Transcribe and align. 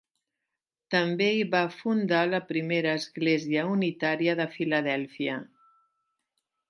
També 0.93 1.25
hi 1.39 1.43
va 1.51 1.59
fundar 1.75 2.21
la 2.31 2.39
Primera 2.53 2.95
església 3.01 3.67
unitària 3.75 4.35
de 4.41 4.49
Filadèlfia. 4.57 5.37